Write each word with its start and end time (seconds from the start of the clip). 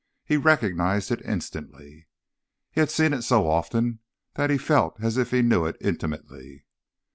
He 0.25 0.35
recognized 0.35 1.11
it 1.11 1.21
instantly. 1.21 2.07
He 2.71 2.79
had 2.79 2.89
seen 2.89 3.13
it 3.13 3.21
so 3.21 3.47
often 3.47 3.99
that 4.33 4.49
he 4.49 4.57
felt 4.57 4.99
as 4.99 5.15
if 5.15 5.29
he 5.29 5.43
knew 5.43 5.65
it 5.67 5.77
intimately. 5.79 6.65